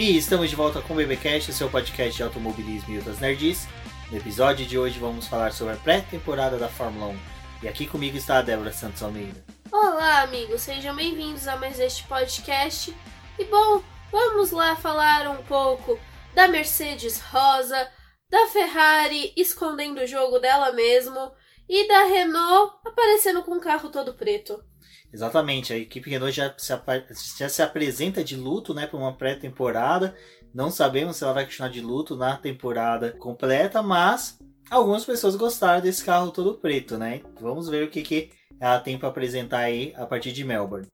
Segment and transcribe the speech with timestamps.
[0.00, 3.68] E estamos de volta com o BBcast, o seu podcast de automobilismo e outras nerds.
[4.10, 7.18] No episódio de hoje vamos falar sobre a pré-temporada da Fórmula 1.
[7.64, 9.44] E aqui comigo está a Débora Santos Almeida.
[9.70, 12.96] Olá, amigos, sejam bem-vindos a mais este podcast.
[13.38, 16.00] E bom, vamos lá falar um pouco
[16.34, 17.86] da Mercedes Rosa,
[18.30, 21.30] da Ferrari escondendo o jogo dela mesmo
[21.68, 24.64] e da Renault aparecendo com um carro todo preto.
[25.12, 26.72] Exatamente, a equipe Renault já se,
[27.38, 30.14] já se apresenta de luto né, para uma pré-temporada.
[30.54, 34.38] Não sabemos se ela vai continuar de luto na temporada completa, mas
[34.70, 37.20] algumas pessoas gostaram desse carro todo preto, né?
[37.40, 38.30] Vamos ver o que, que
[38.60, 40.86] ela tem para apresentar aí a partir de Melbourne.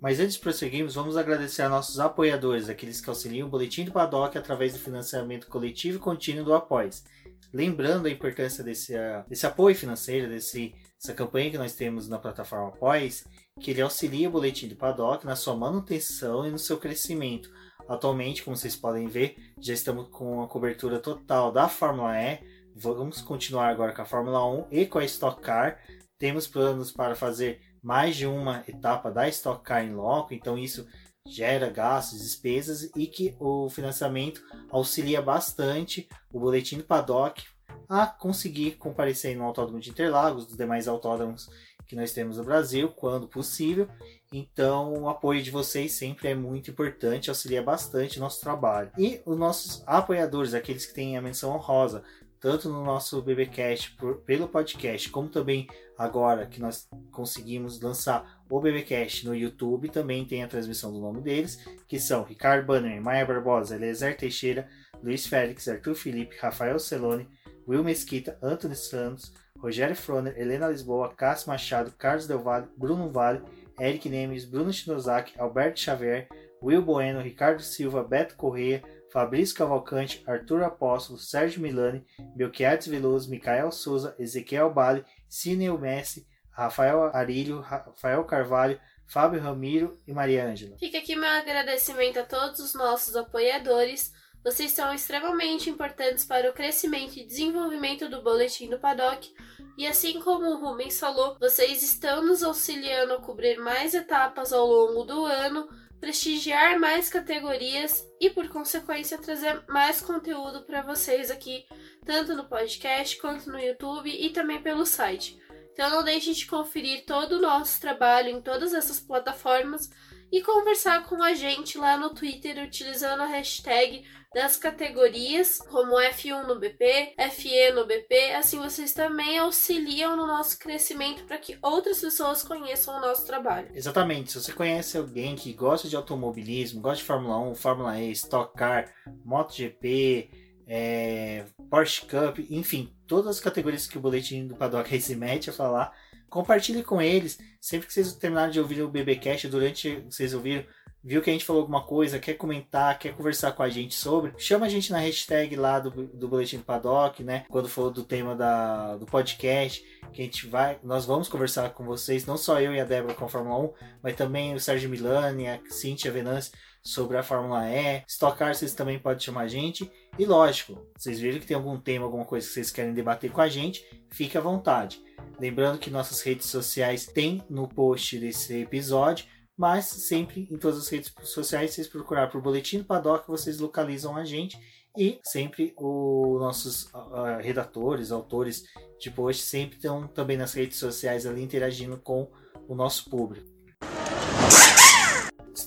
[0.00, 3.90] Mas antes de prosseguirmos, vamos agradecer a nossos apoiadores, aqueles que auxiliam o Boletim do
[3.90, 7.04] Paddock através do financiamento coletivo e contínuo do Após.
[7.52, 12.18] Lembrando a importância desse, uh, desse apoio financeiro, desse essa campanha que nós temos na
[12.18, 13.24] plataforma Após,
[13.60, 17.50] que ele auxilia o boletim do Paddock na sua manutenção e no seu crescimento.
[17.88, 22.40] Atualmente, como vocês podem ver, já estamos com a cobertura total da Fórmula E.
[22.74, 25.80] Vamos continuar agora com a Fórmula 1 e com a Stock Car.
[26.18, 30.86] Temos planos para fazer mais de uma etapa da Stock Car em loco, então isso
[31.26, 37.44] gera gastos, despesas e que o financiamento auxilia bastante o boletim do Paddock
[37.88, 41.48] a conseguir comparecer no Autódromo de Interlagos, dos demais autódromos
[41.86, 43.88] que nós temos no Brasil, quando possível.
[44.30, 48.90] Então, o apoio de vocês sempre é muito importante, auxilia bastante o nosso trabalho.
[48.98, 52.04] E os nossos apoiadores, aqueles que têm a menção honrosa,
[52.38, 58.60] tanto no nosso BBcast por, pelo podcast, como também agora que nós conseguimos lançar o
[58.60, 61.58] BBcast no YouTube, também tem a transmissão do nome deles,
[61.88, 64.68] que são Ricardo Banner, Maia Barbosa, Eliezer Teixeira,
[65.02, 67.28] Luiz Félix, Arthur Felipe, Rafael Celone,
[67.68, 73.42] Will Mesquita, Anthony Santos, Rogério Froner, Helena Lisboa, Cássio Machado, Carlos Del Valle, Bruno Vale,
[73.78, 76.28] Eric Nemes, Bruno Shinozaki, Alberto Xavier,
[76.62, 83.70] Will Bueno, Ricardo Silva, Beto Correia, Fabrício Cavalcante, Arthur Apóstolo, Sérgio Milani, Belchiades Veloso, Micael
[83.70, 90.76] Souza, Ezequiel Bale, Cineu Messi, Rafael Arilho, Rafael Carvalho, Fábio Ramiro e Maria Ângela.
[90.78, 94.12] Fica aqui meu agradecimento a todos os nossos apoiadores,
[94.44, 99.32] vocês são extremamente importantes para o crescimento e desenvolvimento do boletim do Paddock.
[99.76, 104.66] E assim como o Rubens falou, vocês estão nos auxiliando a cobrir mais etapas ao
[104.66, 105.68] longo do ano,
[106.00, 111.66] prestigiar mais categorias e, por consequência, trazer mais conteúdo para vocês aqui,
[112.04, 115.38] tanto no podcast quanto no YouTube e também pelo site.
[115.72, 119.88] Então não deixe de conferir todo o nosso trabalho em todas essas plataformas
[120.30, 126.46] e conversar com a gente lá no Twitter utilizando a hashtag das categorias, como F1
[126.46, 132.00] no BP, FE no BP, assim vocês também auxiliam no nosso crescimento para que outras
[132.00, 133.70] pessoas conheçam o nosso trabalho.
[133.74, 138.12] Exatamente, se você conhece alguém que gosta de automobilismo, gosta de Fórmula 1, Fórmula E,
[138.12, 138.92] Stock Car,
[139.24, 140.30] MotoGP,
[140.66, 145.52] é, Porsche Cup, enfim, todas as categorias que o boletim do Paddock se mete a
[145.54, 145.96] falar,
[146.28, 147.38] compartilhe com eles.
[147.60, 150.64] Sempre que vocês terminarem de ouvir o BBcast, durante vocês ouviram,
[151.02, 154.32] viu que a gente falou alguma coisa, quer comentar, quer conversar com a gente sobre,
[154.36, 157.44] chama a gente na hashtag lá do, do Boletim do Paddock, né?
[157.48, 159.82] Quando for do tema da, do podcast,
[160.12, 163.14] que a gente vai, nós vamos conversar com vocês, não só eu e a Débora
[163.14, 163.72] com a Fórmula 1,
[164.02, 166.52] mas também o Sérgio Milani, a Cintia Venâncio
[166.88, 168.02] sobre a Fórmula E.
[168.08, 169.90] Stock Car vocês também podem chamar a gente.
[170.18, 173.40] E lógico, vocês viram que tem algum tema, alguma coisa que vocês querem debater com
[173.40, 175.02] a gente, fique à vontade.
[175.38, 179.26] Lembrando que nossas redes sociais tem no post desse episódio
[179.58, 184.16] mas sempre em todas as redes sociais, vocês procurar por Boletim do Paddock, vocês localizam
[184.16, 184.56] a gente
[184.96, 188.62] e sempre os nossos uh, redatores, autores
[189.00, 192.30] de post sempre estão também nas redes sociais ali interagindo com
[192.68, 193.57] o nosso público.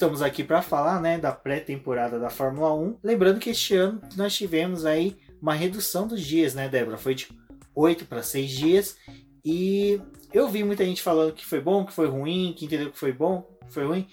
[0.01, 2.97] Estamos aqui para falar né, da pré-temporada da Fórmula 1.
[3.03, 6.97] Lembrando que este ano nós tivemos aí uma redução dos dias, né, Débora?
[6.97, 7.27] Foi de
[7.75, 8.97] 8 para 6 dias.
[9.45, 10.01] E
[10.33, 13.13] eu vi muita gente falando que foi bom, que foi ruim, que entendeu que foi
[13.13, 14.07] bom, foi ruim.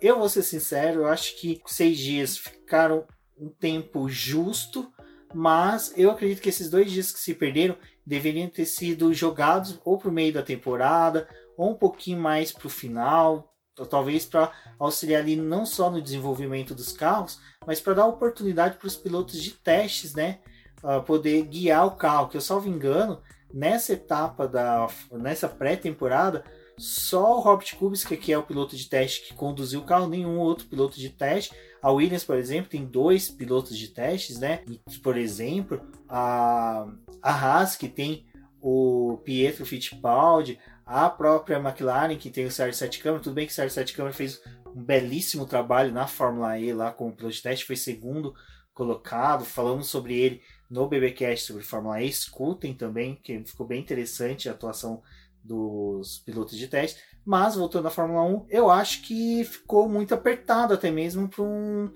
[0.00, 3.06] Eu vou ser sincero, eu acho que seis dias ficaram
[3.38, 4.92] um tempo justo,
[5.32, 9.98] mas eu acredito que esses dois dias que se perderam deveriam ter sido jogados ou
[9.98, 13.54] para o meio da temporada, ou um pouquinho mais para o final,
[13.86, 18.86] talvez para auxiliar ali não só no desenvolvimento dos carros, mas para dar oportunidade para
[18.86, 20.38] os pilotos de testes, né?
[20.82, 23.20] Uh, poder guiar o carro, que eu salvo engano,
[23.52, 26.44] nessa etapa da nessa pré-temporada,
[26.78, 30.38] só o Robert Kubica, que é o piloto de teste que conduziu o carro, nenhum
[30.38, 31.52] outro piloto de teste.
[31.82, 34.62] A Williams, por exemplo, tem dois pilotos de testes, né?
[35.02, 36.86] Por exemplo, a,
[37.20, 38.24] a Haas, que tem
[38.60, 40.58] o Pietro Fittipaldi,
[40.88, 43.22] a própria McLaren, que tem o Sérgio Sete Câmara.
[43.22, 44.40] Tudo bem que o Sérgio Sete Câmara fez
[44.74, 48.34] um belíssimo trabalho na Fórmula E lá com o piloto de teste, foi segundo
[48.72, 49.44] colocado.
[49.44, 50.40] Falamos sobre ele
[50.70, 52.08] no BBcast sobre Fórmula E.
[52.08, 55.02] Escutem também, que ficou bem interessante a atuação
[55.44, 56.98] dos pilotos de teste.
[57.28, 61.92] Mas, voltando à Fórmula 1, eu acho que ficou muito apertado até mesmo para um,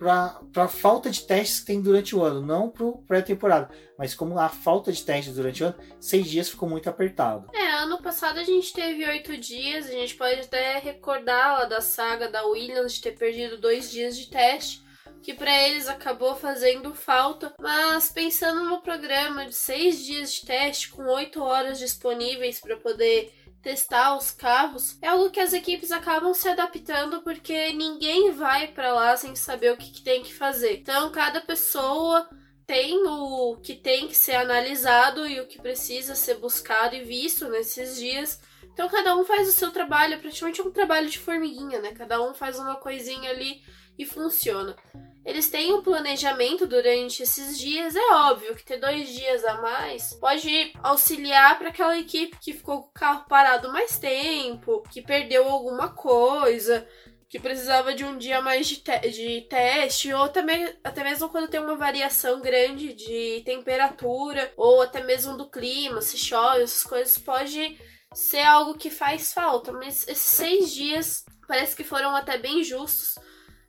[0.55, 2.43] a falta de testes que tem durante o ano.
[2.43, 6.69] Não para pré-temporada, mas como a falta de testes durante o ano, seis dias ficou
[6.69, 7.49] muito apertado.
[7.55, 9.87] É, ano passado a gente teve oito dias.
[9.87, 14.19] A gente pode até recordar lá da saga da Williams de ter perdido dois dias
[14.19, 14.83] de teste
[15.23, 20.91] que para eles acabou fazendo falta, mas pensando no programa de seis dias de teste
[20.91, 23.33] com oito horas disponíveis para poder
[23.63, 28.93] testar os carros, é algo que as equipes acabam se adaptando porque ninguém vai para
[28.93, 30.79] lá sem saber o que, que tem que fazer.
[30.79, 32.29] Então, cada pessoa
[32.67, 37.49] tem o que tem que ser analisado e o que precisa ser buscado e visto
[37.49, 38.41] nesses dias.
[38.73, 41.93] Então, cada um faz o seu trabalho, praticamente um trabalho de formiguinha, né?
[41.93, 43.63] Cada um faz uma coisinha ali
[43.97, 44.77] e funciona.
[45.25, 47.95] Eles têm um planejamento durante esses dias.
[47.95, 52.83] É óbvio que ter dois dias a mais pode auxiliar para aquela equipe que ficou
[52.83, 56.87] com o carro parado mais tempo, que perdeu alguma coisa,
[57.29, 61.49] que precisava de um dia mais de, te de teste, ou também, até mesmo quando
[61.49, 67.17] tem uma variação grande de temperatura, ou até mesmo do clima, se chove, essas coisas,
[67.17, 67.79] pode
[68.13, 69.73] ser algo que faz falta.
[69.73, 73.19] Mas esses seis dias parece que foram até bem justos.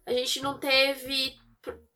[0.05, 1.33] A gente não teve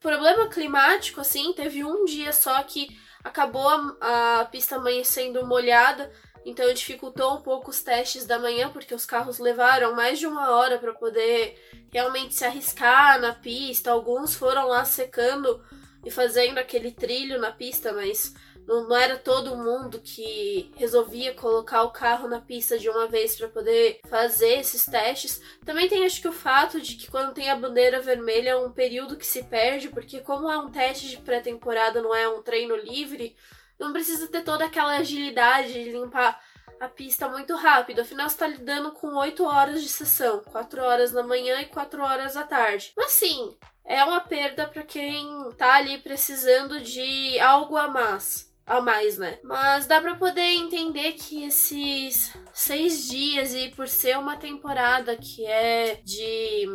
[0.08, 3.68] problema climático, assim, teve um dia só que acabou
[4.00, 6.10] a, a pista amanhecendo molhada,
[6.46, 10.52] então dificultou um pouco os testes da manhã, porque os carros levaram mais de uma
[10.52, 11.62] hora para poder
[11.92, 13.92] realmente se arriscar na pista.
[13.92, 15.62] Alguns foram lá secando
[16.06, 18.34] e fazendo aquele trilho na pista, mas
[18.68, 23.38] não, não era todo mundo que resolvia colocar o carro na pista de uma vez
[23.38, 25.42] para poder fazer esses testes.
[25.66, 28.72] Também tem acho que o fato de que quando tem a bandeira vermelha é um
[28.72, 32.76] período que se perde, porque como é um teste de pré-temporada, não é um treino
[32.76, 33.38] livre,
[33.80, 36.44] não precisa ter toda aquela agilidade de limpar
[36.80, 38.02] a pista muito rápido.
[38.02, 42.36] Afinal, está lidando com 8 horas de sessão, 4 horas na manhã e 4 horas
[42.36, 42.92] à tarde.
[42.98, 48.82] Mas sim, é uma perda para quem tá ali precisando de algo a mais a
[48.82, 49.40] mais, né?
[49.42, 55.46] Mas dá para poder entender que esses seis dias e por ser uma temporada que
[55.46, 56.66] é de.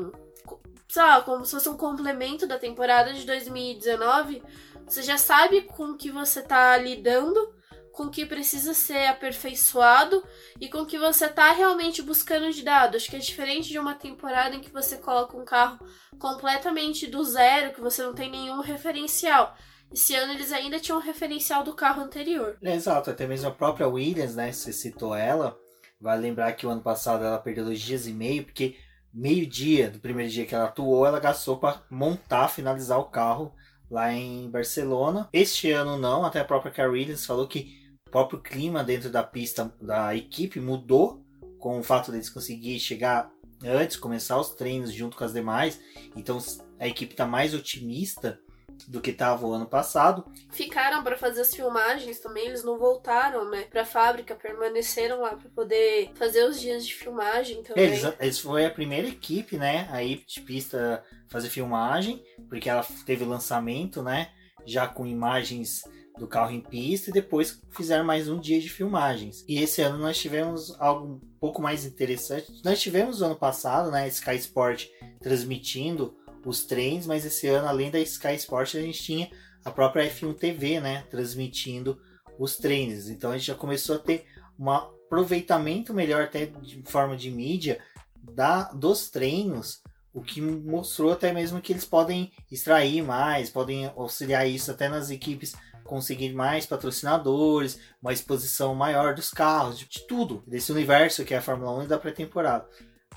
[0.96, 4.42] Lá, como se fosse um complemento da temporada de 2019,
[4.86, 7.54] você já sabe com que você tá lidando,
[7.92, 10.22] com que precisa ser aperfeiçoado
[10.60, 13.02] e com que você tá realmente buscando de dados.
[13.02, 15.78] Acho que é diferente de uma temporada em que você coloca um carro
[16.18, 19.56] completamente do zero, que você não tem nenhum referencial.
[19.92, 22.56] Esse ano eles ainda tinham um referencial do carro anterior.
[22.62, 24.50] Exato, até mesmo a própria Williams, né?
[24.50, 25.58] Você citou ela.
[26.00, 28.76] Vai lembrar que o ano passado ela perdeu dois dias e meio, porque
[29.12, 33.54] meio dia do primeiro dia que ela atuou, ela gastou para montar, finalizar o carro
[33.90, 35.28] lá em Barcelona.
[35.32, 39.22] Este ano não, até a própria Carl Williams falou que o próprio clima dentro da
[39.22, 41.22] pista da equipe mudou
[41.58, 43.30] com o fato deles conseguir chegar
[43.62, 45.78] antes, começar os treinos junto com as demais.
[46.16, 46.38] Então
[46.80, 48.40] a equipe está mais otimista
[48.88, 50.24] do que estava o ano passado.
[50.50, 55.36] Ficaram para fazer as filmagens também, eles não voltaram, né, para a fábrica, permaneceram lá
[55.36, 57.84] para poder fazer os dias de filmagem também.
[57.84, 63.24] Eles, eles foi a primeira equipe, né, aí de pista fazer filmagem, porque ela teve
[63.24, 64.30] lançamento, né,
[64.66, 65.82] já com imagens
[66.18, 69.44] do carro em pista e depois fizeram mais um dia de filmagens.
[69.48, 72.52] E esse ano nós tivemos algo um pouco mais interessante.
[72.64, 74.88] Nós tivemos o ano passado, né, Sky Sport
[75.20, 79.30] transmitindo os trens, mas esse ano, além da Sky Sport, a gente tinha
[79.64, 82.00] a própria F1 TV, né, transmitindo
[82.38, 83.08] os treinos.
[83.08, 84.26] Então a gente já começou a ter
[84.58, 87.80] um aproveitamento melhor até de forma de mídia
[88.16, 89.82] da, dos treinos,
[90.12, 95.10] o que mostrou até mesmo que eles podem extrair mais, podem auxiliar isso até nas
[95.10, 101.34] equipes conseguir mais patrocinadores, uma exposição maior dos carros, de, de tudo, desse universo que
[101.34, 102.66] é a Fórmula 1 e da pré-temporada.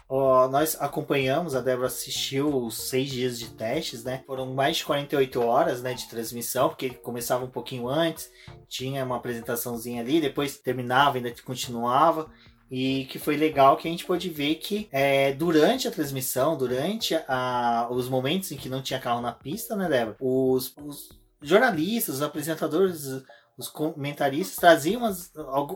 [0.08, 4.24] Ó, nós acompanhamos, a Débora assistiu os seis dias de testes, né?
[4.28, 8.30] Foram mais de 48 horas né, de transmissão, porque começava um pouquinho antes,
[8.68, 12.30] tinha uma apresentaçãozinha ali, depois terminava, ainda continuava.
[12.70, 17.16] E que foi legal que a gente pôde ver que é, durante a transmissão, durante
[17.28, 20.18] a, os momentos em que não tinha carro na pista, né, Débora?
[20.20, 21.10] Os, os
[21.42, 23.24] jornalistas, os apresentadores,
[23.58, 25.32] os comentaristas traziam umas,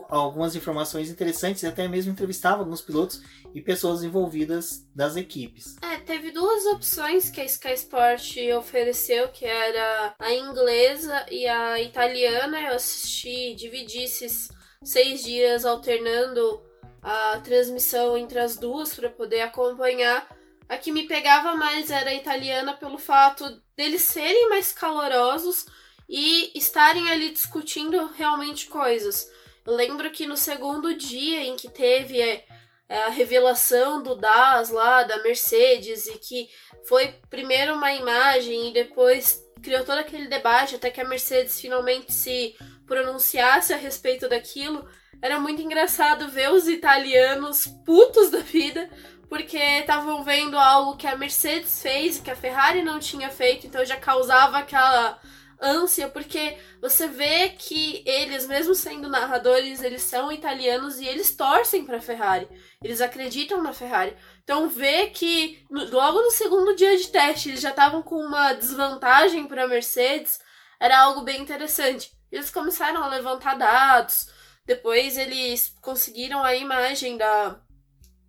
[0.08, 3.22] algumas informações interessantes e até mesmo entrevistavam alguns pilotos
[3.54, 5.76] e pessoas envolvidas das equipes.
[5.80, 11.80] É, teve duas opções que a Sky Sport ofereceu, que era a inglesa e a
[11.80, 12.60] italiana.
[12.60, 14.50] Eu assisti, dividi esses
[14.84, 16.62] seis dias alternando
[17.02, 20.28] a transmissão entre as duas para poder acompanhar.
[20.68, 25.66] A que me pegava mais era a italiana pelo fato deles serem mais calorosos
[26.10, 29.30] e estarem ali discutindo realmente coisas.
[29.64, 32.44] Eu lembro que no segundo dia em que teve é,
[32.88, 36.48] a revelação do DAS lá, da Mercedes, e que
[36.88, 42.12] foi primeiro uma imagem e depois criou todo aquele debate até que a Mercedes finalmente
[42.12, 42.56] se
[42.88, 44.88] pronunciasse a respeito daquilo.
[45.22, 48.90] Era muito engraçado ver os italianos putos da vida,
[49.28, 53.68] porque estavam vendo algo que a Mercedes fez e que a Ferrari não tinha feito,
[53.68, 55.20] então já causava aquela
[55.60, 61.84] ânsia, porque você vê que eles, mesmo sendo narradores, eles são italianos e eles torcem
[61.84, 62.48] para a Ferrari.
[62.82, 64.16] Eles acreditam na Ferrari.
[64.42, 69.46] Então ver que logo no segundo dia de teste eles já estavam com uma desvantagem
[69.46, 70.40] para a Mercedes
[70.80, 72.10] era algo bem interessante.
[72.32, 74.28] Eles começaram a levantar dados.
[74.64, 77.60] Depois eles conseguiram a imagem da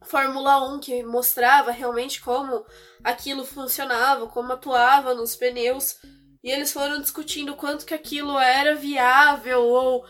[0.03, 2.65] Fórmula 1 que mostrava realmente como
[3.03, 5.95] aquilo funcionava, como atuava nos pneus.
[6.43, 10.05] E eles foram discutindo quanto que aquilo era viável ou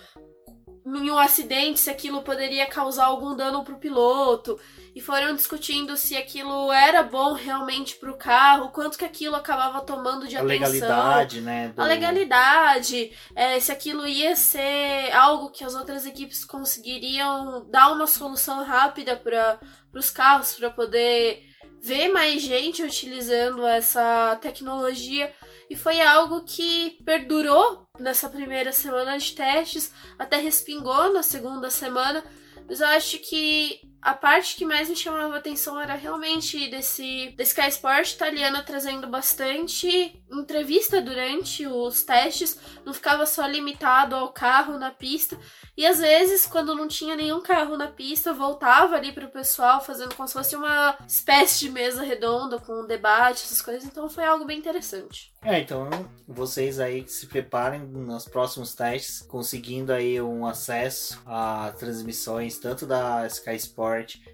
[0.86, 4.60] em um acidente se aquilo poderia causar algum dano para o piloto
[4.96, 9.82] e foram discutindo se aquilo era bom realmente para o carro, quanto que aquilo acabava
[9.82, 10.66] tomando de a atenção.
[10.66, 11.68] A legalidade, né?
[11.70, 11.82] Do...
[11.82, 18.08] A legalidade, é, se aquilo ia ser algo que as outras equipes conseguiriam dar uma
[18.08, 19.60] solução rápida para
[19.94, 21.44] os carros, para poder
[21.82, 25.34] ver mais gente utilizando essa tecnologia.
[25.72, 32.22] E foi algo que perdurou nessa primeira semana de testes, até respingou na segunda semana.
[32.68, 37.52] Mas eu acho que a parte que mais me chamava atenção era realmente desse, desse
[37.52, 44.80] Sky Sport italiana trazendo bastante entrevista durante os testes, não ficava só limitado ao carro
[44.80, 45.38] na pista.
[45.78, 49.84] E às vezes, quando não tinha nenhum carro na pista, voltava ali para o pessoal,
[49.84, 53.84] fazendo como se fosse uma espécie de mesa redonda com um debate, essas coisas.
[53.84, 55.32] Então foi algo bem interessante.
[55.44, 55.90] É, então
[56.28, 63.26] vocês aí se preparem nos próximos testes, conseguindo aí um acesso a transmissões tanto da
[63.28, 63.91] Sky Sport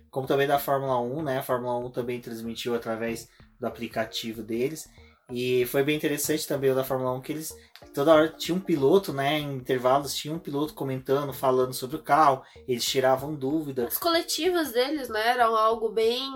[0.10, 1.40] como também da Fórmula 1, né?
[1.40, 4.90] A Fórmula 1 também transmitiu através do aplicativo deles.
[5.30, 7.54] E foi bem interessante também o da Fórmula 1 que eles
[7.94, 9.40] toda hora tinha um piloto, né?
[9.40, 13.88] Em intervalos tinha um piloto comentando, falando sobre o carro, eles tiravam dúvidas.
[13.88, 16.32] As coletivas deles, né, eram algo bem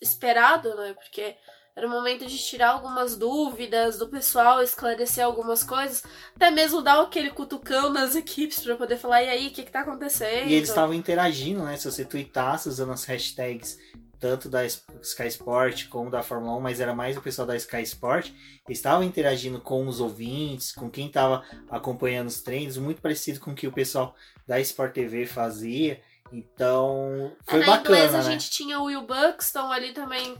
[0.00, 0.94] esperado, né?
[0.94, 1.36] Porque
[1.76, 6.04] era o momento de tirar algumas dúvidas do pessoal, esclarecer algumas coisas,
[6.36, 9.72] até mesmo dar aquele cutucão nas equipes para poder falar, e aí, o que, que
[9.72, 10.48] tá acontecendo?
[10.48, 11.76] E eles estavam interagindo, né?
[11.76, 13.78] Se você tweetasse usando as hashtags
[14.20, 17.82] tanto da Sky Sport como da Fórmula 1, mas era mais o pessoal da Sky
[17.82, 18.30] Sport,
[18.70, 23.54] estavam interagindo com os ouvintes, com quem estava acompanhando os treinos, muito parecido com o
[23.54, 24.14] que o pessoal
[24.46, 26.00] da Sport TV fazia.
[26.32, 28.18] Então, foi é, na bacana, inglês, né?
[28.18, 30.34] a gente tinha o Will Buxton ali também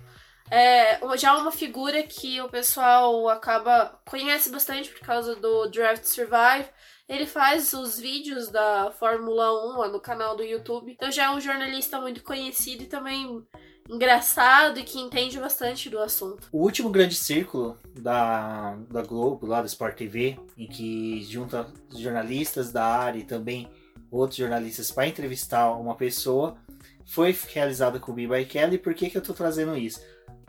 [0.50, 6.68] é, já uma figura que o pessoal acaba conhece bastante por causa do Draft Survive.
[7.08, 10.92] Ele faz os vídeos da Fórmula 1 lá no canal do YouTube.
[10.92, 13.44] Então já é um jornalista muito conhecido e também
[13.88, 16.48] engraçado e que entende bastante do assunto.
[16.50, 22.72] O último grande círculo da, da Globo, lá do Sport TV, em que junta jornalistas
[22.72, 23.70] da área e também
[24.10, 26.56] outros jornalistas para entrevistar uma pessoa,
[27.04, 28.78] foi realizado com o Biba Kelly.
[28.78, 30.00] Por que, que eu estou trazendo isso?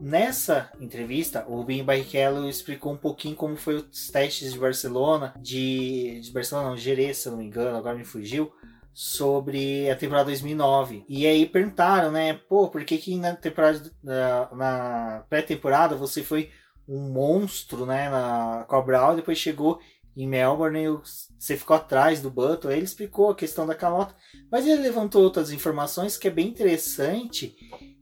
[0.02, 6.20] Nessa entrevista, o Ben Barrichello explicou um pouquinho como foi os testes de Barcelona, de,
[6.22, 8.52] de Barcelona, não, Jerez, se eu não me engano, agora me fugiu,
[8.94, 11.06] sobre a temporada 2009.
[11.08, 16.50] E aí perguntaram, né, pô, por que que na temporada na, na pré-temporada você foi
[16.88, 19.80] um monstro, né, na Cobral, depois chegou
[20.16, 20.90] em Melbourne e
[21.38, 22.72] você ficou atrás do Button.
[22.72, 24.16] Ele explicou a questão da calota,
[24.52, 27.56] mas ele levantou outras informações que é bem interessante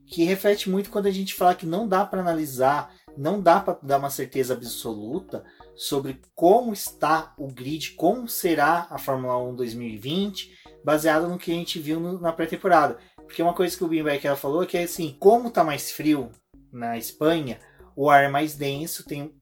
[0.06, 3.78] que reflete muito quando a gente fala que não dá para analisar, não dá para
[3.82, 5.44] dar uma certeza absoluta
[5.74, 10.52] sobre como está o grid, como será a Fórmula 1 2020,
[10.84, 12.98] baseado no que a gente viu no, na pré-temporada.
[13.16, 16.30] Porque uma coisa que o Bimbeck ela falou é que assim, como tá mais frio
[16.72, 17.58] na Espanha,
[17.96, 19.34] o ar é mais denso, tem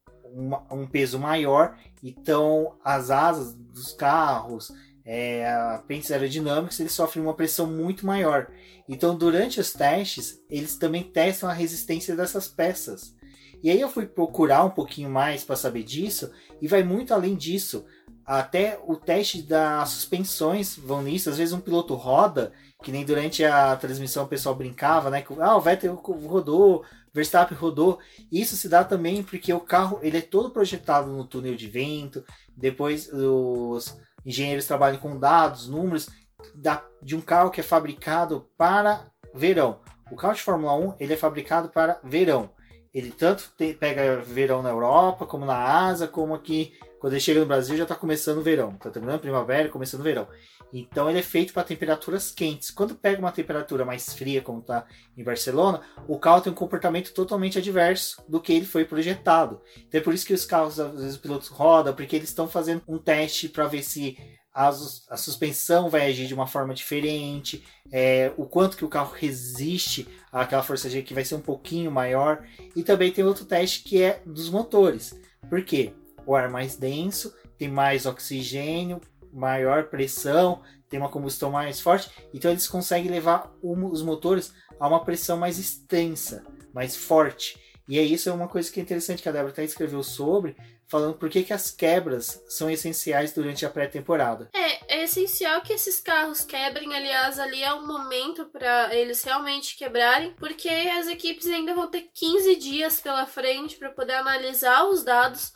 [0.71, 4.73] um peso maior, então as asas dos carros,
[5.05, 5.45] é,
[5.87, 8.49] pentes aerodinâmicos, eles sofrem uma pressão muito maior.
[8.89, 13.15] Então, durante os testes, eles também testam a resistência dessas peças.
[13.63, 17.37] E aí eu fui procurar um pouquinho mais para saber disso, e vai muito além
[17.37, 17.85] disso.
[18.25, 21.29] Até o teste das suspensões vão nisso.
[21.31, 25.23] Às vezes um piloto roda, que nem durante a transmissão o pessoal brincava, né?
[25.23, 27.99] Que ah, o Vettel rodou, Verstappen rodou.
[28.31, 32.25] Isso se dá também porque o carro ele é todo projetado no túnel de vento.
[32.57, 36.09] Depois os engenheiros trabalham com dados, números
[36.55, 39.81] da, de um carro que é fabricado para verão.
[40.11, 42.51] O carro de Fórmula 1 ele é fabricado para verão.
[42.93, 47.41] Ele tanto te, pega verão na Europa, como na Ásia, como aqui, quando ele chega
[47.41, 48.75] no Brasil já está começando o verão.
[48.75, 50.29] Está terminando primavera, começando o verão.
[50.73, 52.71] Então ele é feito para temperaturas quentes.
[52.71, 54.87] Quando pega uma temperatura mais fria, como está
[55.19, 59.61] em Barcelona, o carro tem um comportamento totalmente adverso do que ele foi projetado.
[59.79, 62.47] Então é por isso que os carros, às vezes, os pilotos rodam, porque eles estão
[62.47, 64.17] fazendo um teste para ver se
[64.55, 69.13] a, a, suspensão vai agir de uma forma diferente, é, o quanto que o carro
[69.13, 72.47] resiste àquela força G que vai ser um pouquinho maior.
[72.77, 75.21] E também tem outro teste que é dos motores.
[75.51, 75.93] Por quê?
[76.27, 79.01] O ar mais denso, tem mais oxigênio,
[79.33, 85.05] maior pressão, tem uma combustão mais forte, então eles conseguem levar os motores a uma
[85.05, 87.59] pressão mais extensa, mais forte.
[87.89, 90.57] E é isso é uma coisa que é interessante que a Débora até escreveu sobre,
[90.87, 94.51] falando por que, que as quebras são essenciais durante a pré-temporada.
[94.55, 99.77] É, é essencial que esses carros quebrem, aliás, ali é o momento para eles realmente
[99.77, 105.03] quebrarem, porque as equipes ainda vão ter 15 dias pela frente para poder analisar os
[105.03, 105.53] dados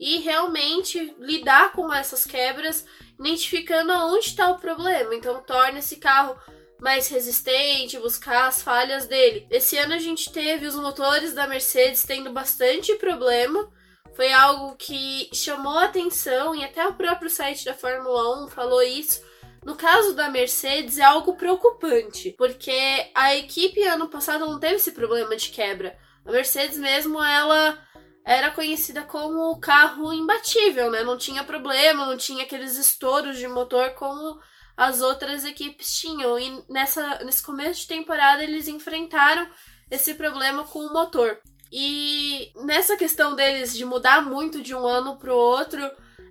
[0.00, 2.86] e realmente lidar com essas quebras
[3.18, 5.14] identificando aonde está o problema.
[5.14, 6.34] Então, torna esse carro
[6.80, 9.46] mais resistente, buscar as falhas dele.
[9.50, 13.70] Esse ano a gente teve os motores da Mercedes tendo bastante problema.
[14.14, 19.22] Foi algo que chamou atenção e até o próprio site da Fórmula 1 falou isso.
[19.62, 24.92] No caso da Mercedes é algo preocupante, porque a equipe ano passado não teve esse
[24.92, 25.98] problema de quebra.
[26.24, 27.78] A Mercedes mesmo, ela
[28.24, 31.02] era conhecida como carro imbatível, né?
[31.02, 34.38] Não tinha problema, não tinha aqueles estouros de motor como
[34.76, 36.38] as outras equipes tinham.
[36.38, 39.48] E nessa, nesse começo de temporada eles enfrentaram
[39.90, 41.38] esse problema com o motor.
[41.72, 45.80] E nessa questão deles de mudar muito de um ano para o outro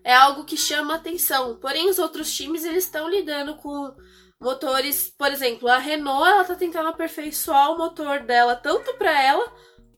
[0.04, 1.58] é algo que chama atenção.
[1.58, 3.94] Porém, os outros times eles estão lidando com
[4.40, 9.46] motores, por exemplo, a Renault ela está tentando aperfeiçoar o motor dela tanto para ela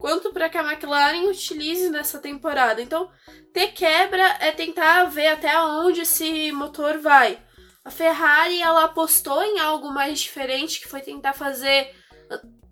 [0.01, 2.81] quanto para que a McLaren utilize nessa temporada.
[2.81, 3.11] Então,
[3.53, 7.39] ter quebra é tentar ver até onde esse motor vai.
[7.85, 11.95] A Ferrari ela apostou em algo mais diferente, que foi tentar fazer,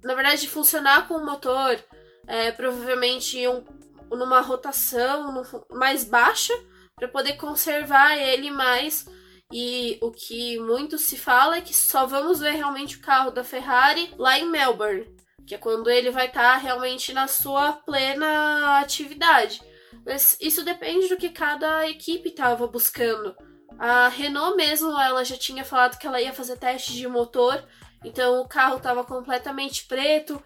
[0.03, 1.77] na verdade, funcionar com o motor,
[2.27, 3.63] é, provavelmente um,
[4.09, 6.53] numa rotação mais baixa,
[6.95, 9.07] para poder conservar ele mais.
[9.51, 13.43] E o que muito se fala é que só vamos ver realmente o carro da
[13.43, 15.07] Ferrari lá em Melbourne
[15.49, 19.59] que é quando ele vai estar tá realmente na sua plena atividade.
[20.05, 23.35] Mas isso depende do que cada equipe estava buscando.
[23.79, 27.63] A Renault mesmo, ela já tinha falado que ela ia fazer teste de motor,
[28.05, 30.39] então o carro estava completamente preto,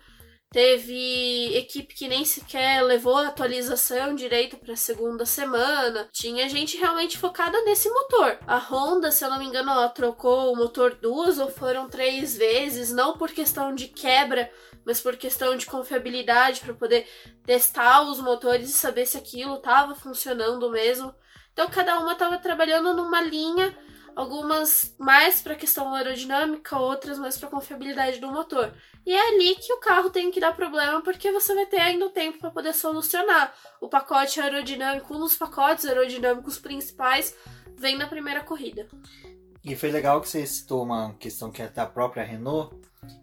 [0.54, 6.08] Teve equipe que nem sequer levou a atualização direito para a segunda semana.
[6.12, 8.38] Tinha gente realmente focada nesse motor.
[8.46, 12.38] A Honda, se eu não me engano, ela trocou o motor duas ou foram três
[12.38, 14.48] vezes, não por questão de quebra,
[14.86, 17.08] mas por questão de confiabilidade para poder
[17.46, 21.14] testar os motores e saber se aquilo estava funcionando mesmo.
[21.52, 23.78] Então cada uma estava trabalhando numa linha
[24.16, 28.74] algumas mais para questão aerodinâmica, outras mais para confiabilidade do motor.
[29.06, 32.06] E é ali que o carro tem que dar problema, porque você vai ter ainda
[32.06, 33.54] o tempo para poder solucionar.
[33.82, 37.36] O pacote aerodinâmico, um dos pacotes aerodinâmicos principais,
[37.76, 38.88] vem na primeira corrida.
[39.64, 42.76] E foi legal que você citou uma questão que é da própria Renault,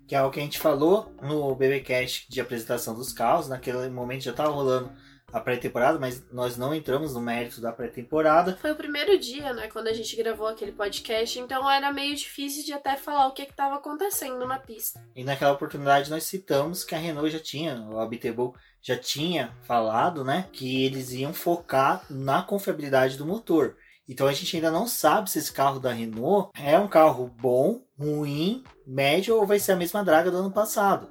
[0.07, 3.49] que é o que a gente falou no BBcast de apresentação dos carros.
[3.49, 4.93] Naquele momento já estava rolando
[5.33, 8.57] a pré-temporada, mas nós não entramos no mérito da pré-temporada.
[8.61, 12.64] Foi o primeiro dia, né, quando a gente gravou aquele podcast, então era meio difícil
[12.64, 15.01] de até falar o que estava acontecendo na pista.
[15.14, 20.25] E naquela oportunidade nós citamos que a Renault já tinha, o Abiteboul já tinha falado,
[20.25, 23.77] né, que eles iam focar na confiabilidade do motor.
[24.09, 27.85] Então a gente ainda não sabe se esse carro da Renault é um carro bom,
[27.97, 31.11] ruim, médio ou vai ser a mesma draga do ano passado.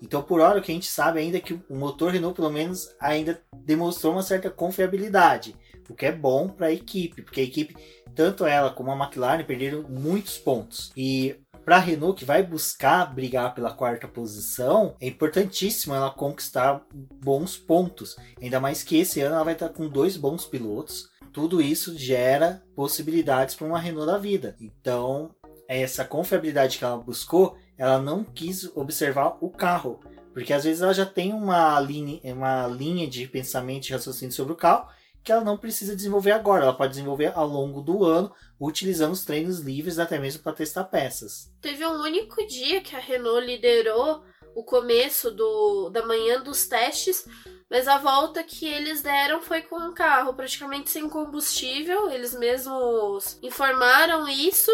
[0.00, 2.50] Então, por hora, o que a gente sabe ainda é que o motor Renault, pelo
[2.50, 5.56] menos, ainda demonstrou uma certa confiabilidade,
[5.88, 7.74] o que é bom para a equipe, porque a equipe,
[8.14, 10.92] tanto ela como a McLaren, perderam muitos pontos.
[10.96, 16.84] E para a Renault, que vai buscar brigar pela quarta posição, é importantíssimo ela conquistar
[16.92, 18.16] bons pontos.
[18.40, 21.08] Ainda mais que esse ano ela vai estar com dois bons pilotos.
[21.32, 24.56] Tudo isso gera possibilidades para uma Renault da vida.
[24.60, 25.34] Então,
[25.68, 30.00] essa confiabilidade que ela buscou, ela não quis observar o carro.
[30.32, 34.52] Porque às vezes ela já tem uma linha, uma linha de pensamento e raciocínio sobre
[34.52, 34.88] o carro
[35.26, 36.62] que ela não precisa desenvolver agora.
[36.62, 40.84] Ela pode desenvolver ao longo do ano, utilizando os treinos livres, até mesmo para testar
[40.84, 41.52] peças.
[41.60, 44.22] Teve um único dia que a Renault liderou
[44.54, 47.26] o começo do, da manhã dos testes,
[47.68, 52.08] mas a volta que eles deram foi com um carro praticamente sem combustível.
[52.08, 54.70] Eles mesmos informaram isso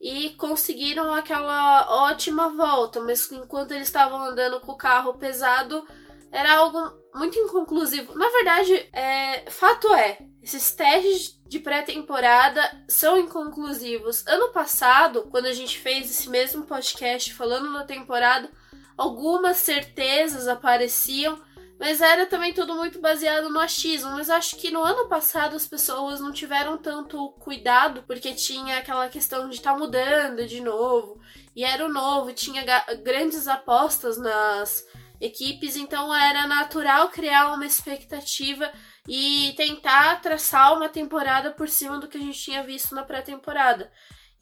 [0.00, 5.86] e conseguiram aquela ótima volta, mas enquanto eles estavam andando com o carro pesado,
[6.32, 6.78] era algo
[7.14, 8.16] muito inconclusivo.
[8.16, 14.26] Na verdade, é, fato é, esses testes de pré-temporada são inconclusivos.
[14.26, 18.50] Ano passado, quando a gente fez esse mesmo podcast falando da temporada,
[18.96, 21.38] algumas certezas apareciam,
[21.80, 24.10] mas era também tudo muito baseado no achismo.
[24.10, 29.08] Mas acho que no ano passado as pessoas não tiveram tanto cuidado, porque tinha aquela
[29.08, 31.18] questão de estar tá mudando de novo,
[31.56, 32.62] e era o novo, tinha
[33.02, 34.84] grandes apostas nas
[35.18, 38.70] equipes, então era natural criar uma expectativa
[39.08, 43.90] e tentar traçar uma temporada por cima do que a gente tinha visto na pré-temporada.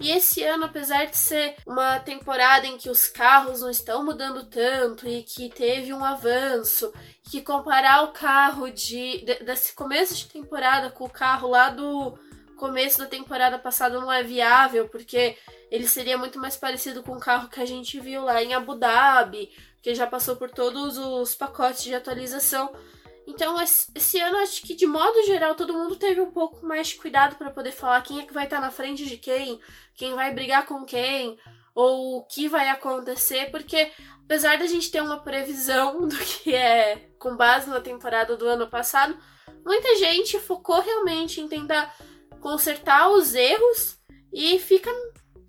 [0.00, 4.44] E esse ano, apesar de ser uma temporada em que os carros não estão mudando
[4.44, 6.92] tanto e que teve um avanço,
[7.24, 12.16] que comparar o carro de, de desse começo de temporada com o carro lá do
[12.56, 15.36] começo da temporada passada não é viável, porque
[15.70, 18.76] ele seria muito mais parecido com o carro que a gente viu lá em Abu
[18.76, 19.50] Dhabi,
[19.82, 22.70] que já passou por todos os pacotes de atualização.
[23.28, 26.94] Então, esse ano, acho que de modo geral, todo mundo teve um pouco mais de
[26.94, 29.60] cuidado para poder falar quem é que vai estar tá na frente de quem,
[29.94, 31.38] quem vai brigar com quem,
[31.74, 33.92] ou o que vai acontecer, porque
[34.24, 38.66] apesar da gente ter uma previsão do que é com base na temporada do ano
[38.66, 39.14] passado,
[39.62, 41.94] muita gente focou realmente em tentar
[42.40, 43.98] consertar os erros
[44.32, 44.90] e fica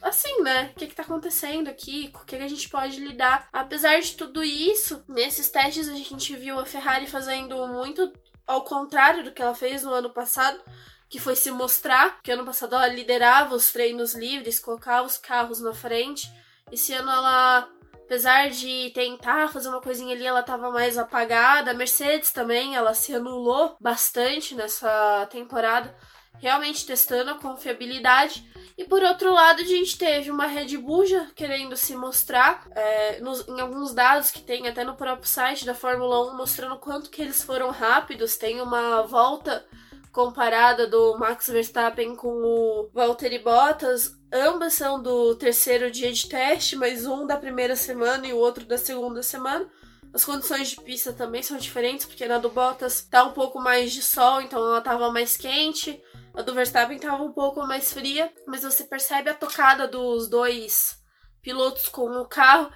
[0.02, 0.72] assim, né?
[0.72, 2.10] O que, que tá acontecendo aqui?
[2.10, 3.48] Com o que, que a gente pode lidar?
[3.52, 8.12] Apesar de tudo isso, nesses testes a gente viu a Ferrari fazendo muito
[8.46, 10.60] ao contrário do que ela fez no ano passado,
[11.08, 15.60] que foi se mostrar, que ano passado ela liderava os treinos livres, colocava os carros
[15.60, 16.32] na frente.
[16.72, 21.72] Esse ano ela, apesar de tentar fazer uma coisinha ali, ela estava mais apagada.
[21.72, 25.96] A Mercedes também, ela se anulou bastante nessa temporada
[26.40, 28.50] realmente testando a confiabilidade.
[28.80, 33.20] E por outro lado, a gente teve uma Red Bull já querendo se mostrar é,
[33.20, 37.10] nos, em alguns dados que tem até no próprio site da Fórmula 1, mostrando quanto
[37.10, 38.38] que eles foram rápidos.
[38.38, 39.66] Tem uma volta
[40.14, 44.18] comparada do Max Verstappen com o Valtteri Bottas.
[44.32, 48.64] Ambas são do terceiro dia de teste, mas um da primeira semana e o outro
[48.64, 49.70] da segunda semana.
[50.14, 53.92] As condições de pista também são diferentes, porque na do Bottas tá um pouco mais
[53.92, 56.02] de sol, então ela tava mais quente.
[56.40, 60.98] A do Verstappen estava um pouco mais fria, mas você percebe a tocada dos dois
[61.42, 62.72] pilotos com o carro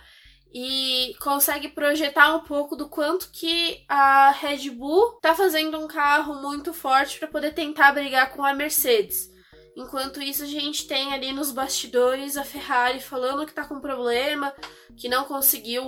[0.54, 6.41] e consegue projetar um pouco do quanto que a Red Bull está fazendo um carro
[6.41, 9.32] muito forte para poder tentar brigar com a Mercedes.
[9.78, 14.54] Enquanto isso, a gente tem ali nos bastidores a Ferrari falando que está com problema,
[14.97, 15.86] que não conseguiu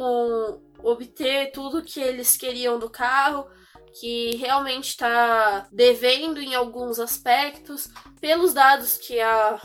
[0.82, 3.46] obter tudo que eles queriam do carro
[4.00, 7.90] que realmente está devendo em alguns aspectos.
[8.20, 9.60] Pelos dados que a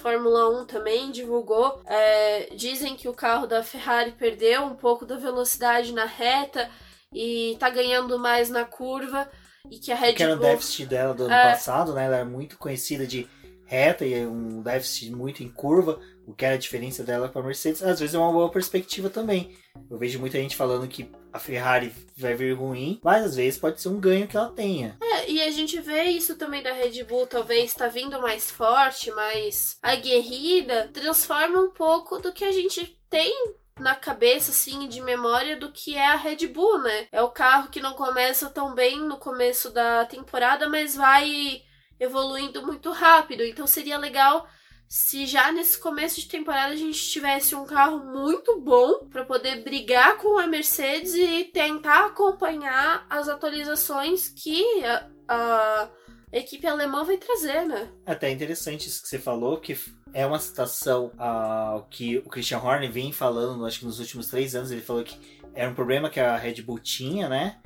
[0.00, 5.16] Fórmula 1 também divulgou, é, dizem que o carro da Ferrari perdeu um pouco da
[5.16, 6.68] velocidade na reta
[7.12, 9.30] e está ganhando mais na curva.
[9.70, 10.46] E que a Red que era Bull.
[10.46, 11.50] o déficit dela do ano é...
[11.50, 12.04] passado, né?
[12.04, 13.28] Ela era muito conhecida de
[13.64, 17.44] reta e um déficit muito em curva, o que era a diferença dela para a
[17.44, 17.82] Mercedes.
[17.82, 19.56] Às vezes é uma boa perspectiva também.
[19.90, 23.80] Eu vejo muita gente falando que a Ferrari vai vir ruim, mas às vezes pode
[23.80, 24.96] ser um ganho que ela tenha.
[25.02, 29.10] É, e a gente vê isso também da Red Bull, talvez está vindo mais forte,
[29.10, 33.32] mais aguerrida, transforma um pouco do que a gente tem
[33.78, 37.08] na cabeça, assim, de memória do que é a Red Bull, né?
[37.12, 41.62] É o carro que não começa tão bem no começo da temporada, mas vai
[42.00, 43.42] evoluindo muito rápido.
[43.42, 44.48] Então seria legal
[44.88, 49.62] se já nesse começo de temporada a gente tivesse um carro muito bom para poder
[49.64, 55.90] brigar com a Mercedes e tentar acompanhar as atualizações que a, a
[56.32, 57.90] equipe alemã vai trazer, né?
[58.04, 59.76] Até interessante isso que você falou, que
[60.12, 64.54] é uma citação ao que o Christian Horner vem falando, acho que nos últimos três
[64.54, 65.18] anos, ele falou que
[65.54, 67.60] era um problema que a Red Bull tinha, né?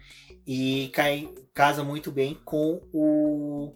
[0.47, 3.75] E cai, casa muito bem com o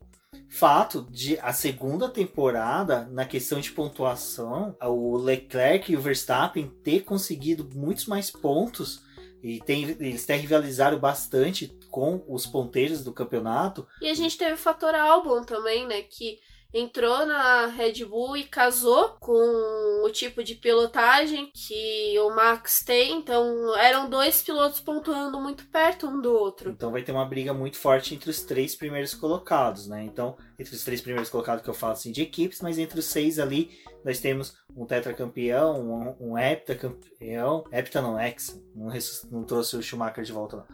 [0.49, 7.01] fato de a segunda temporada, na questão de pontuação, o Leclerc e o Verstappen ter
[7.01, 9.03] conseguido muitos mais pontos
[9.43, 13.87] e tem, eles até rivalizaram bastante com os ponteiros do campeonato.
[14.01, 16.01] E a gente teve o fator álbum também, né?
[16.01, 16.39] Que
[16.75, 23.17] entrou na Red Bull e casou com o tipo de pilotagem que o Max tem.
[23.17, 26.71] Então eram dois pilotos pontuando muito perto um do outro.
[26.71, 30.03] Então vai ter uma briga muito forte entre os três primeiros colocados, né?
[30.03, 33.07] Então, entre os três primeiros colocados que eu falo assim de equipes, mas entre os
[33.07, 38.89] seis ali nós temos um tetracampeão, um, um heptacampeão, hepta não, ex, não,
[39.31, 40.67] não trouxe o Schumacher de volta não.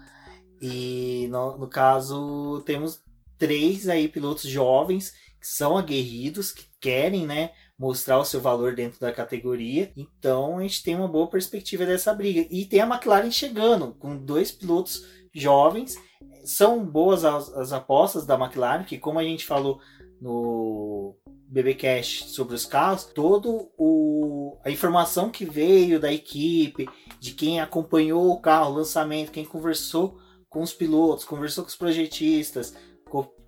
[0.63, 3.03] E no, no caso temos
[3.39, 9.01] três aí pilotos jovens que são aguerridos, que querem, né, mostrar o seu valor dentro
[9.01, 9.91] da categoria.
[9.97, 12.47] Então a gente tem uma boa perspectiva dessa briga.
[12.51, 15.97] E tem a McLaren chegando com dois pilotos jovens.
[16.45, 19.81] São boas as, as apostas da McLaren, que como a gente falou
[20.21, 21.17] no
[21.49, 28.31] BBcast sobre os carros, todo o a informação que veio da equipe, de quem acompanhou
[28.31, 32.75] o carro, o lançamento, quem conversou com os pilotos, conversou com os projetistas,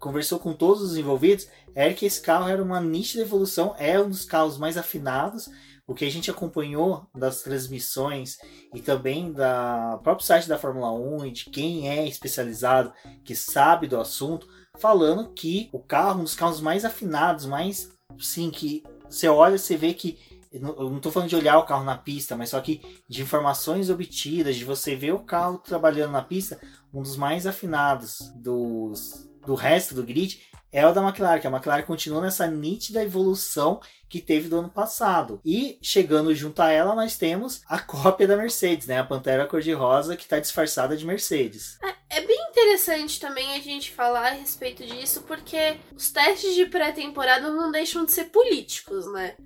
[0.03, 4.09] conversou com todos os envolvidos, é que esse carro era uma nítida evolução, é um
[4.09, 5.49] dos carros mais afinados.
[5.87, 8.37] O que a gente acompanhou das transmissões
[8.75, 12.93] e também da próprio site da Fórmula 1 e de quem é especializado,
[13.25, 17.89] que sabe do assunto, falando que o carro, um dos carros mais afinados, mais
[18.19, 20.19] sim, que você olha, você vê que
[20.51, 23.89] eu não estou falando de olhar o carro na pista, mas só que de informações
[23.89, 26.61] obtidas, de você ver o carro trabalhando na pista,
[26.93, 30.41] um dos mais afinados dos, do resto do grid
[30.73, 33.79] é o da McLaren, que a McLaren continua nessa nítida evolução
[34.09, 35.39] que teve do ano passado.
[35.45, 38.99] E chegando junto a ela, nós temos a cópia da Mercedes, né?
[38.99, 41.79] A Pantera cor-de-rosa que está disfarçada de Mercedes.
[41.83, 46.65] É, é, bem interessante também a gente falar a respeito disso, porque os testes de
[46.65, 49.37] pré-temporada não deixam de ser políticos, né?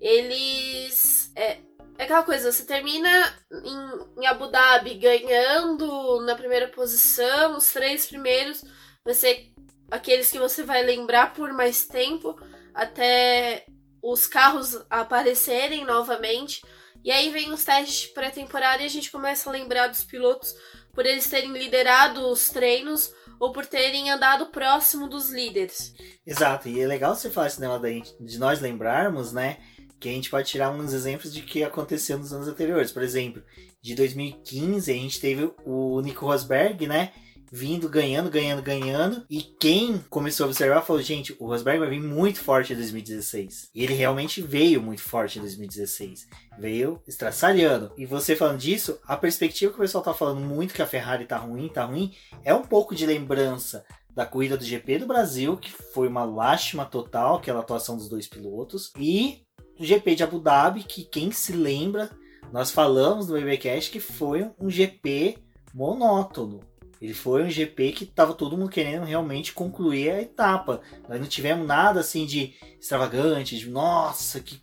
[0.00, 1.30] Eles.
[1.36, 1.58] É,
[1.98, 8.06] é aquela coisa, você termina em, em Abu Dhabi ganhando na primeira posição, os três
[8.06, 8.64] primeiros
[9.04, 9.50] você
[9.90, 12.38] aqueles que você vai lembrar por mais tempo
[12.72, 13.66] até
[14.02, 16.62] os carros aparecerem novamente.
[17.02, 20.54] E aí vem os testes pré-temporada e a gente começa a lembrar dos pilotos
[20.92, 25.94] por eles terem liderado os treinos ou por terem andado próximo dos líderes.
[26.26, 29.58] Exato, e é legal você falar esse negócio de nós lembrarmos, né?
[29.98, 32.92] Que a gente pode tirar uns exemplos de que aconteceu nos anos anteriores.
[32.92, 33.42] Por exemplo,
[33.82, 37.12] de 2015 a gente teve o Nico Rosberg, né?
[37.50, 39.24] Vindo, ganhando, ganhando, ganhando.
[39.28, 43.70] E quem começou a observar falou: gente, o Rosberg vai vir muito forte em 2016.
[43.74, 46.28] E ele realmente veio muito forte em 2016.
[46.58, 47.92] Veio estraçalhando.
[47.96, 51.24] E você falando disso, a perspectiva que o pessoal tá falando muito que a Ferrari
[51.24, 53.84] tá ruim, tá ruim, é um pouco de lembrança
[54.14, 58.26] da corrida do GP do Brasil, que foi uma lástima total, aquela atuação dos dois
[58.26, 59.42] pilotos, e
[59.78, 62.10] o GP de Abu Dhabi, que quem se lembra,
[62.52, 65.38] nós falamos no BBcast que foi um GP
[65.72, 66.60] monótono.
[67.00, 70.82] Ele foi um GP que estava todo mundo querendo realmente concluir a etapa.
[71.08, 74.60] Nós não tivemos nada assim de extravagante, de nossa, que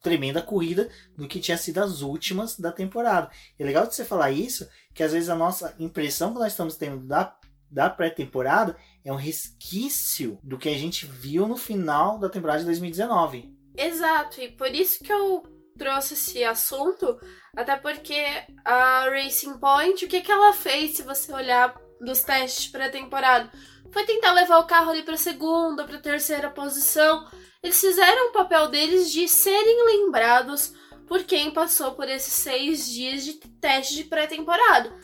[0.00, 3.30] tremenda corrida do que tinha sido as últimas da temporada.
[3.58, 6.76] É legal de você falar isso, que às vezes a nossa impressão que nós estamos
[6.76, 7.36] tendo da,
[7.70, 12.66] da pré-temporada é um resquício do que a gente viu no final da temporada de
[12.66, 13.52] 2019.
[13.76, 15.42] Exato, e por isso que eu
[15.80, 17.18] trouxe esse assunto,
[17.56, 18.22] até porque
[18.62, 23.50] a Racing Point, o que, que ela fez se você olhar dos testes pré-temporada?
[23.90, 27.26] Foi tentar levar o carro ali para segunda, para terceira posição.
[27.62, 30.74] Eles fizeram o papel deles de serem lembrados
[31.08, 34.94] por quem passou por esses seis dias de teste de pré-temporada.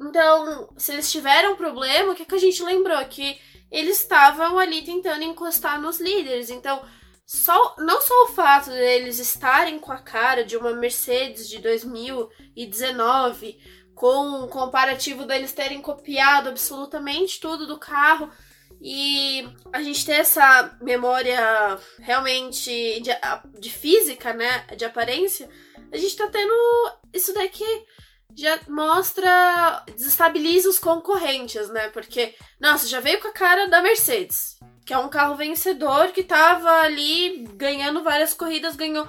[0.00, 2.98] Então, se eles tiveram problema, o que, que a gente lembrou?
[3.06, 3.38] Que
[3.70, 6.50] eles estavam ali tentando encostar nos líderes.
[6.50, 6.84] Então,
[7.26, 13.58] só, não só o fato deles estarem com a cara de uma Mercedes de 2019,
[13.94, 18.30] com um comparativo deles terem copiado absolutamente tudo do carro
[18.80, 23.10] e a gente ter essa memória realmente de,
[23.58, 25.48] de física, né, de aparência,
[25.90, 26.52] a gente tá tendo
[27.12, 27.64] isso daqui
[28.36, 31.88] já mostra, desestabiliza os concorrentes, né?
[31.90, 36.22] Porque, nossa, já veio com a cara da Mercedes que é um carro vencedor que
[36.22, 39.06] tava ali ganhando várias corridas, ganhou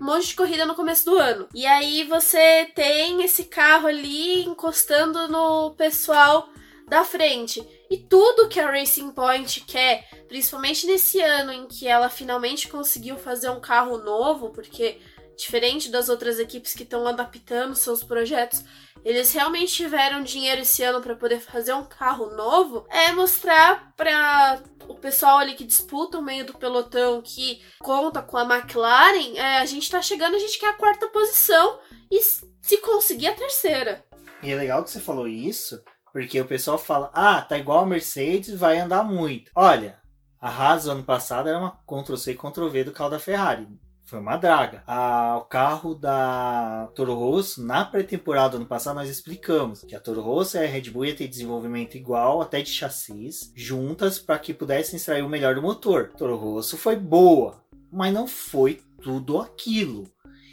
[0.00, 1.48] um monte de corrida no começo do ano.
[1.54, 6.48] E aí você tem esse carro ali encostando no pessoal
[6.88, 7.64] da frente.
[7.90, 13.16] E tudo que a Racing Point quer, principalmente nesse ano em que ela finalmente conseguiu
[13.16, 14.98] fazer um carro novo, porque
[15.40, 18.64] diferente das outras equipes que estão adaptando seus projetos,
[19.04, 24.62] eles realmente tiveram dinheiro esse ano para poder fazer um carro novo, é mostrar para
[24.86, 29.58] o pessoal ali que disputa o meio do pelotão, que conta com a McLaren, é,
[29.58, 31.78] a gente tá chegando, a gente quer a quarta posição
[32.10, 34.04] e se conseguir a terceira.
[34.42, 37.86] E é legal que você falou isso, porque o pessoal fala, ah, tá igual a
[37.86, 39.50] Mercedes, vai andar muito.
[39.54, 39.98] Olha,
[40.40, 43.68] a Haas ano passado era uma Ctrl-C e Ctrl-V do carro da Ferrari.
[44.10, 44.82] Foi uma draga.
[44.88, 50.00] A, o carro da Toro Rosso, na pré-temporada do ano passado, nós explicamos que a
[50.00, 54.36] Toro Rosso e a Red Bull ia ter desenvolvimento igual, até de chassis, juntas para
[54.40, 56.10] que pudessem extrair o melhor do motor.
[56.18, 60.10] Toro Rosso foi boa, mas não foi tudo aquilo.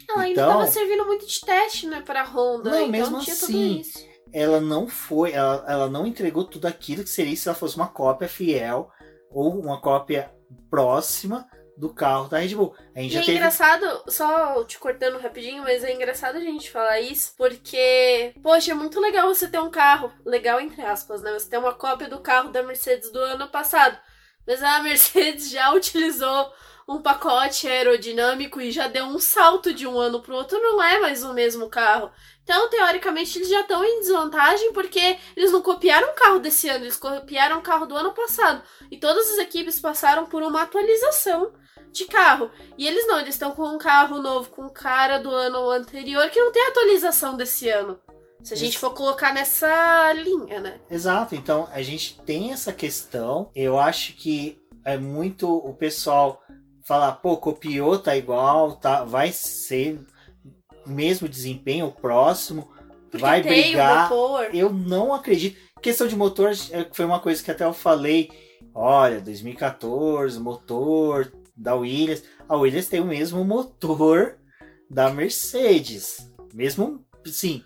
[0.08, 2.70] Não, ainda estava então, servindo muito de teste, né, para Honda.
[2.70, 3.82] Não, então mesmo assim,
[4.32, 7.88] ela não foi, ela, ela não entregou tudo aquilo que seria se ela fosse uma
[7.88, 8.88] cópia fiel
[9.32, 10.32] ou uma cópia
[10.70, 11.44] próxima
[11.78, 12.74] do carro da Red Bull.
[12.94, 13.36] A gente e já é teve...
[13.38, 18.74] engraçado, só te cortando rapidinho, mas é engraçado a gente falar isso, porque, poxa, é
[18.74, 21.32] muito legal você ter um carro, legal entre aspas, né?
[21.32, 23.96] Você ter uma cópia do carro da Mercedes do ano passado.
[24.44, 26.52] Mas a Mercedes já utilizou
[26.88, 30.82] um pacote aerodinâmico e já deu um salto de um ano para o outro, não
[30.82, 32.10] é mais o mesmo carro.
[32.42, 36.86] Então, teoricamente, eles já estão em desvantagem porque eles não copiaram o carro desse ano,
[36.86, 38.62] eles copiaram o carro do ano passado.
[38.90, 41.52] E todas as equipes passaram por uma atualização
[41.92, 42.50] de carro.
[42.76, 46.40] E eles não, eles estão com um carro novo, com cara do ano anterior, que
[46.40, 47.98] não tem atualização desse ano.
[48.42, 50.80] Se a gente for colocar nessa linha, né?
[50.88, 53.50] Exato, então a gente tem essa questão.
[53.54, 56.40] Eu acho que é muito o pessoal
[56.84, 60.00] falar, pô, copiou, tá igual, tá, vai ser
[60.86, 62.70] mesmo desempenho próximo,
[63.10, 64.10] Porque vai brigar.
[64.52, 65.58] Eu não acredito.
[65.82, 68.30] Questão de motor é, foi uma coisa que até eu falei.
[68.74, 72.22] Olha, 2014, motor da Williams.
[72.48, 74.38] A Williams tem o mesmo motor
[74.88, 76.32] da Mercedes.
[76.54, 77.62] Mesmo, sim,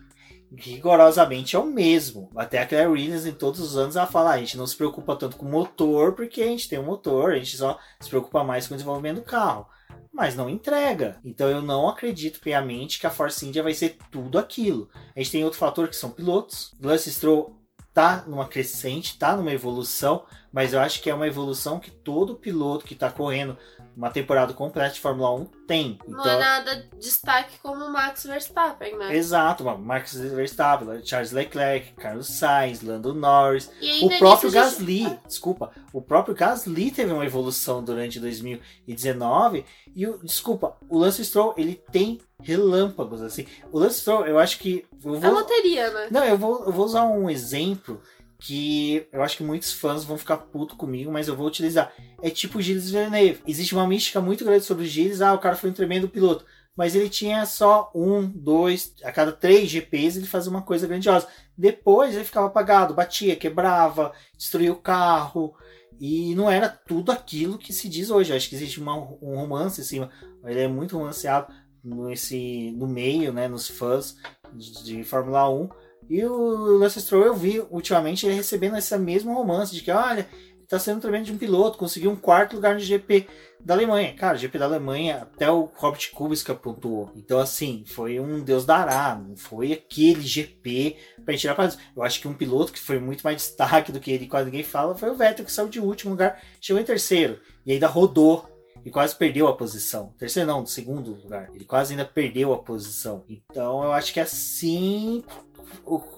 [0.57, 2.31] rigorosamente é o mesmo.
[2.35, 4.77] Até a Claire Williams em todos os anos ela fala, ah, a gente não se
[4.77, 8.09] preocupa tanto com o motor porque a gente tem um motor, a gente só se
[8.09, 9.67] preocupa mais com o desenvolvimento do carro.
[10.13, 11.19] Mas não entrega.
[11.25, 14.91] Então eu não acredito piamente que a Force India vai ser tudo aquilo.
[15.17, 16.75] A gente tem outro fator que são pilotos.
[16.81, 17.62] Lance Stroll
[17.93, 22.35] tá numa crescente, tá numa evolução, mas eu acho que é uma evolução que todo
[22.35, 23.57] piloto que tá correndo
[23.97, 25.99] uma temporada completa de Fórmula 1 tem.
[26.07, 29.15] Então, não é nada destaque como Max Verstappen, né?
[29.15, 33.71] Exato, Max Verstappen, Charles Leclerc, Carlos Sainz, Lando Norris,
[34.03, 35.21] o próprio Gasly, gente...
[35.27, 41.55] desculpa, o próprio Gasly teve uma evolução durante 2019 e o, desculpa, o Lance Stroll,
[41.57, 43.47] ele tem relâmpagos assim.
[43.71, 45.25] O Lance Stroll, eu acho que eu vou...
[45.25, 46.09] É loteria, né?
[46.11, 48.01] Não, eu vou, eu vou usar um exemplo
[48.43, 51.93] que eu acho que muitos fãs vão ficar puto comigo, mas eu vou utilizar.
[52.21, 53.41] É tipo o Gilles Villeneuve.
[53.47, 55.23] Existe uma mística muito grande sobre o Gilles.
[55.23, 56.45] Ah, o cara foi um tremendo piloto.
[56.77, 61.29] Mas ele tinha só um, dois, a cada três GPs ele fazia uma coisa grandiosa.
[61.57, 65.55] Depois ele ficava apagado, batia, quebrava, destruía o carro.
[66.01, 68.33] E não era tudo aquilo que se diz hoje.
[68.33, 70.11] Eu acho que existe uma, um romance em cima.
[70.45, 71.53] Ele é muito romanceado
[71.85, 74.17] nesse, no meio, né, nos fãs
[74.55, 75.69] de, Fórmula 1
[76.09, 80.29] e o Lance Stroll eu vi ultimamente ele recebendo esse mesmo romance de que, olha,
[80.63, 83.27] está sendo tremendo de um piloto, conseguiu um quarto lugar no GP
[83.61, 84.15] da Alemanha.
[84.15, 87.11] Cara, GP da Alemanha, até o Robert Kubica pontuou.
[87.15, 92.21] Então, assim, foi um Deus dará, não foi aquele GP para tirar para Eu acho
[92.21, 95.11] que um piloto que foi muito mais destaque do que ele, quase ninguém fala, foi
[95.11, 98.52] o Vettel, que saiu de último lugar, chegou em terceiro e ainda rodou
[98.85, 100.13] e quase perdeu a posição.
[100.19, 101.51] Terceiro não, segundo lugar.
[101.55, 103.25] Ele quase ainda perdeu a posição.
[103.29, 105.25] Então eu acho que assim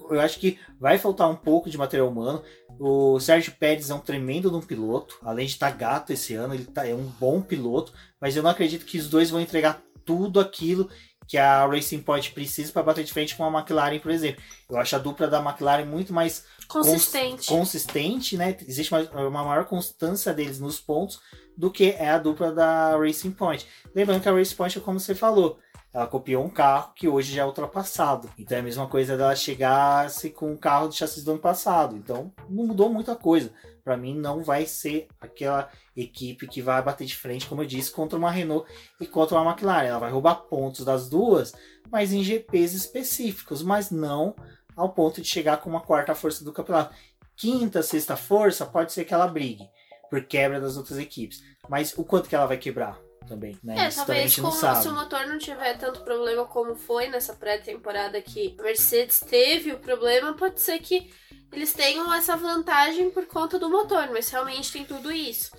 [0.09, 2.43] eu acho que vai faltar um pouco de material humano.
[2.79, 6.33] O Sérgio Pérez é um tremendo de um piloto, além de estar tá gato esse
[6.33, 9.39] ano, ele tá, é um bom piloto, mas eu não acredito que os dois vão
[9.39, 10.89] entregar tudo aquilo
[11.27, 14.43] que a Racing Point precisa para bater de frente com a McLaren, por exemplo.
[14.69, 18.55] Eu acho a dupla da McLaren muito mais consistente, cons consistente né?
[18.67, 21.19] Existe uma, uma maior constância deles nos pontos
[21.57, 23.65] do que é a dupla da Racing Point.
[23.93, 25.59] Lembrando que a Racing Point, como você falou,
[25.95, 28.29] ela copiou um carro que hoje já é ultrapassado.
[28.37, 31.95] Então é a mesma coisa dela chegasse com um carro de chassi do ano passado.
[31.95, 33.53] Então não mudou muita coisa.
[33.81, 37.91] Para mim não vai ser aquela equipe que vai bater de frente, como eu disse,
[37.91, 39.85] contra uma Renault e contra uma McLaren.
[39.87, 41.53] Ela vai roubar pontos das duas,
[41.89, 44.35] mas em GPs específicos, mas não
[44.75, 46.93] ao ponto de chegar com uma quarta força do campeonato.
[47.37, 49.69] Quinta, sexta força, pode ser que ela brigue
[50.09, 51.43] por quebra das outras equipes.
[51.69, 52.99] Mas o quanto que ela vai quebrar?
[53.25, 53.85] também, né?
[53.85, 58.21] É, Isso talvez com, se o motor não tiver tanto problema como foi nessa pré-temporada
[58.21, 61.11] que a Mercedes teve o problema, pode ser que
[61.51, 65.51] eles tenham essa vantagem por conta do motor, mas realmente tem tudo isso.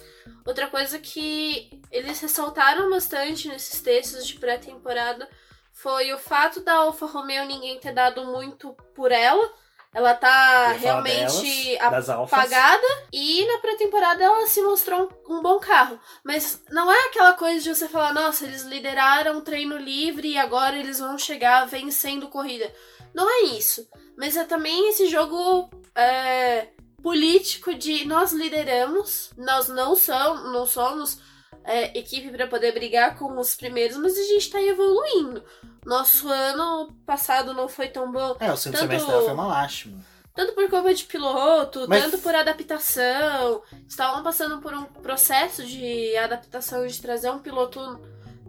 [0.45, 5.29] Outra coisa que eles ressaltaram bastante nesses textos de pré-temporada
[5.73, 9.53] foi o fato da Alfa Romeo ninguém ter dado muito por ela.
[9.97, 15.99] Ela tá realmente delas, apagada e na pré-temporada ela se mostrou um, um, bom carro.
[16.23, 20.37] Mas não é aquela coisa de você falar, nossa, eles lideraram o treino livre e
[20.37, 22.71] agora eles vão chegar vencendo corrida.
[23.15, 23.89] Não é isso.
[24.19, 26.69] Mas é também esse jogo é,
[27.03, 31.19] político de nós lideramos, nós não somos, não somos
[31.65, 35.43] é, equipe para poder brigar com os primeiros, mas a gente tá evoluindo.
[35.87, 38.37] Nosso ano passado não foi tão bom.
[38.41, 38.91] É, o segundo tanto...
[38.91, 40.05] semestre foi uma lástima.
[40.35, 42.03] Tanto por culpa de piloto, mas...
[42.03, 43.63] tanto por adaptação.
[43.89, 47.81] Estavam passando por um processo de adaptação de trazer um piloto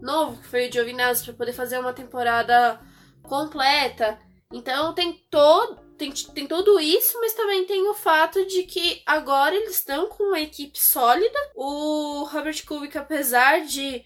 [0.01, 2.81] novo, que foi o Giovinazzi, para poder fazer uma temporada
[3.21, 4.19] completa.
[4.51, 9.55] Então tem todo, tem, tem tudo isso, mas também tem o fato de que agora
[9.55, 11.39] eles estão com uma equipe sólida.
[11.55, 14.03] O Robert Kubica, apesar de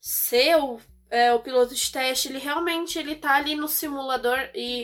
[0.00, 0.78] ser o,
[1.10, 4.76] é, o piloto de teste, ele realmente ele tá ali no simulador e